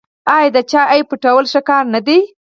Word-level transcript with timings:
آیا 0.35 0.49
د 0.55 0.57
چا 0.71 0.81
عیب 0.91 1.05
پټول 1.09 1.43
ښه 1.51 1.61
کار 1.69 1.83
نه 1.93 1.99
دی؟ 2.07 2.19